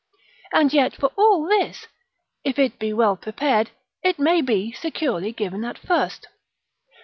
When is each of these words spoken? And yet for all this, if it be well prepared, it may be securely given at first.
And 0.51 0.73
yet 0.73 0.95
for 0.95 1.11
all 1.15 1.47
this, 1.47 1.85
if 2.43 2.57
it 2.57 2.79
be 2.79 2.91
well 2.91 3.15
prepared, 3.15 3.69
it 4.01 4.17
may 4.17 4.41
be 4.41 4.71
securely 4.71 5.31
given 5.31 5.63
at 5.63 5.77
first. 5.77 6.27